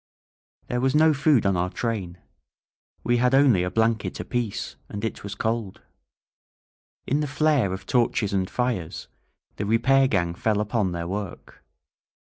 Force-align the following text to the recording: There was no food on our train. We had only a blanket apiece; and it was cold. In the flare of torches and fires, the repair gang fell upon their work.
There 0.65 0.81
was 0.81 0.95
no 0.95 1.13
food 1.13 1.45
on 1.45 1.55
our 1.55 1.69
train. 1.69 2.17
We 3.03 3.17
had 3.17 3.35
only 3.35 3.61
a 3.61 3.69
blanket 3.69 4.19
apiece; 4.19 4.75
and 4.89 5.05
it 5.05 5.21
was 5.23 5.35
cold. 5.35 5.81
In 7.05 7.19
the 7.19 7.27
flare 7.27 7.71
of 7.71 7.85
torches 7.85 8.33
and 8.33 8.49
fires, 8.49 9.07
the 9.57 9.65
repair 9.67 10.07
gang 10.07 10.33
fell 10.33 10.59
upon 10.59 10.91
their 10.91 11.07
work. 11.07 11.63